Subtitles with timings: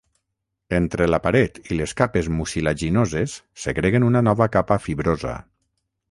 [0.75, 5.35] Entre la paret i les capes mucilaginoses segreguen una nova capa fibrosa.